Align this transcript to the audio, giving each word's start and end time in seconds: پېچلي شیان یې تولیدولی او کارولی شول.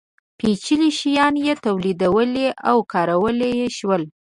پېچلي 0.37 0.89
شیان 0.99 1.33
یې 1.45 1.53
تولیدولی 1.65 2.47
او 2.69 2.77
کارولی 2.91 3.53
شول. 3.77 4.03